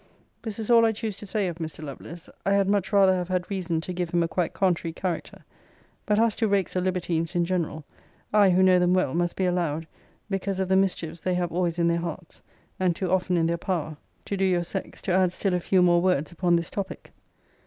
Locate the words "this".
0.41-0.57, 16.55-16.71